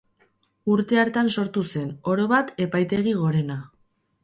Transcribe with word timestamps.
Urte 0.75 0.97
hartan 1.01 1.29
sortu 1.41 1.63
zen, 1.75 1.93
orobat, 2.15 2.51
Epaitegi 2.67 3.17
Gorena. 3.23 3.63